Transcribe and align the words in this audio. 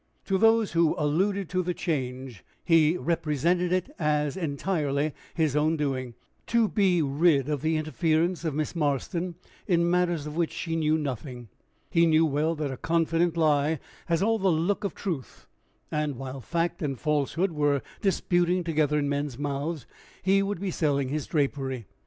To 0.25 0.39
those 0.39 0.71
who 0.71 0.95
alluded 0.97 1.47
to 1.49 1.61
the 1.61 1.75
change, 1.75 2.43
he 2.65 2.97
represented 2.97 3.71
it 3.71 3.91
as 3.99 4.35
entirely 4.35 5.13
his 5.35 5.55
own 5.55 5.77
doing, 5.77 6.15
to 6.47 6.67
be 6.67 7.03
rid 7.03 7.47
of 7.47 7.61
the 7.61 7.77
interference 7.77 8.43
of 8.43 8.55
Miss 8.55 8.75
Marston 8.75 9.35
in 9.67 9.87
matters 9.91 10.25
of 10.25 10.35
which 10.35 10.51
she 10.51 10.75
knew 10.75 10.97
nothing. 10.97 11.49
He 11.91 12.07
knew 12.07 12.25
well 12.25 12.55
that 12.55 12.71
a 12.71 12.77
confident 12.77 13.37
lie 13.37 13.79
has 14.07 14.23
all 14.23 14.39
the 14.39 14.49
look 14.49 14.83
of 14.83 14.95
truth, 14.95 15.45
and, 15.91 16.15
while 16.15 16.41
fact 16.41 16.81
and 16.81 16.99
falsehood 16.99 17.51
were 17.51 17.83
disputing 18.01 18.63
together 18.63 18.97
in 18.97 19.07
men's 19.07 19.37
mouths, 19.37 19.85
he 20.23 20.41
would 20.41 20.59
be 20.59 20.71
selling 20.71 21.09
his 21.09 21.27
drapery. 21.27 21.85